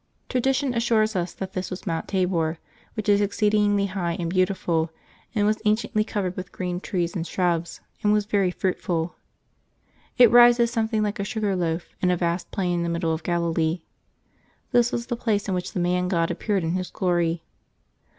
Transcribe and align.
Tradition 0.29 0.73
assures 0.73 1.15
us 1.15 1.31
that 1.35 1.53
this 1.53 1.69
was 1.69 1.85
Mount 1.85 2.07
Thabor, 2.07 2.57
which 2.95 3.07
is 3.07 3.21
exceedingly 3.21 3.85
high 3.85 4.13
and 4.13 4.33
beauti 4.33 4.55
ful, 4.55 4.89
and 5.35 5.45
was 5.45 5.61
anciently 5.63 6.03
covered 6.03 6.35
with 6.35 6.51
green 6.51 6.79
trees 6.79 7.15
and 7.15 7.27
shrubs, 7.27 7.81
and 8.01 8.11
was 8.11 8.25
very 8.25 8.49
fruitful. 8.49 9.13
It 10.17 10.31
rises 10.31 10.71
something 10.71 11.03
like 11.03 11.19
a 11.19 11.23
sugar 11.23 11.55
loaf, 11.55 11.89
in 12.01 12.09
a 12.09 12.17
vast 12.17 12.49
plain 12.49 12.79
in 12.79 12.83
the 12.83 12.89
middle 12.89 13.13
of 13.13 13.21
Galilee. 13.21 13.81
This 14.71 14.91
was 14.91 15.05
the 15.05 15.15
place 15.15 15.47
in 15.47 15.53
which 15.53 15.71
the 15.71 15.79
Man 15.79 16.09
G^d 16.09 16.31
appeared 16.31 16.63
in 16.63 16.71
His 16.71 16.89
glory. 16.89 17.43